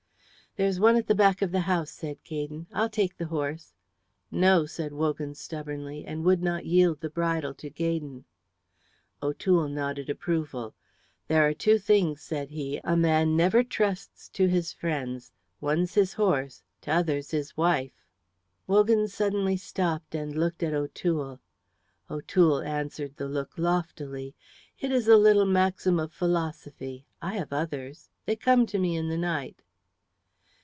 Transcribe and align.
"There's 0.57 0.81
one 0.81 0.97
at 0.97 1.07
the 1.07 1.15
back 1.15 1.41
of 1.41 1.53
the 1.53 1.61
house," 1.61 1.91
said 1.91 2.21
Gaydon. 2.25 2.67
"I'll 2.73 2.89
take 2.89 3.15
the 3.15 3.27
horse." 3.27 3.73
"No," 4.29 4.65
said 4.65 4.91
Wogan, 4.91 5.33
stubbornly, 5.33 6.03
and 6.03 6.25
would 6.25 6.43
not 6.43 6.65
yield 6.65 6.99
the 6.99 7.09
bridle 7.09 7.53
to 7.53 7.69
Gaydon. 7.69 8.25
O'Toole 9.23 9.69
nodded 9.69 10.09
approval. 10.09 10.75
"There 11.29 11.47
are 11.47 11.53
two 11.53 11.77
things," 11.77 12.21
said 12.21 12.49
he, 12.49 12.81
"a 12.83 12.97
man 12.97 13.37
never 13.37 13.63
trusts 13.63 14.27
to 14.31 14.47
his 14.49 14.73
friends. 14.73 15.31
One's 15.61 15.93
his 15.93 16.11
horse; 16.11 16.63
t' 16.81 16.91
other's 16.91 17.31
his 17.31 17.55
wife." 17.55 18.03
Wogan 18.67 19.07
suddenly 19.07 19.55
stopped 19.55 20.13
and 20.13 20.35
looked 20.35 20.63
at 20.63 20.73
O'Toole. 20.73 21.39
O'Toole 22.09 22.59
answered 22.61 23.15
the 23.15 23.29
look 23.29 23.57
loftily. 23.57 24.35
"It 24.81 24.91
is 24.91 25.07
a 25.07 25.15
little 25.15 25.45
maxim 25.45 25.97
of 25.97 26.11
philosophy. 26.11 27.05
I 27.21 27.35
have 27.37 27.53
others. 27.53 28.09
They 28.25 28.35
come 28.35 28.65
to 28.65 28.77
me 28.77 28.97
in 28.97 29.07
the 29.07 29.17
night." 29.17 29.61